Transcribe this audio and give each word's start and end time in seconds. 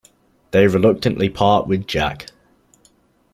They 0.49 0.65
reluctantly 0.65 1.29
part 1.29 1.67
with 1.67 1.85
Jack. 1.85 2.31